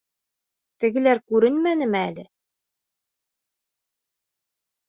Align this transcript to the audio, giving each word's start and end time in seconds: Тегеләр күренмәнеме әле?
Тегеләр 0.85 1.19
күренмәнеме 1.33 2.01
әле? 2.07 2.25